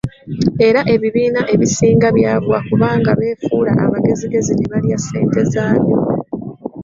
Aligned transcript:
Era 0.67 0.81
ebibiina 0.93 1.41
ebisinga 1.53 2.07
byagwa 2.17 2.57
kubanga 2.67 3.11
beefuula 3.19 3.71
abagezigezi 3.85 4.53
ne 4.55 4.65
balya 4.71 4.97
ssente 5.01 5.41
zaabyo. 5.51 5.97